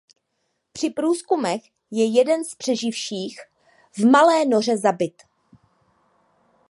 Při 0.73 0.89
průzkumech 0.89 1.61
je 1.91 2.05
jeden 2.05 2.45
z 2.45 2.55
přeživších 2.55 3.39
v 3.97 4.09
malé 4.11 4.45
noře 4.45 4.77
zabit. 4.77 5.21